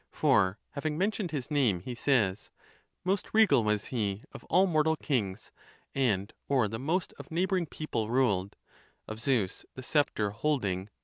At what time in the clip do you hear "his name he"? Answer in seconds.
1.29-1.93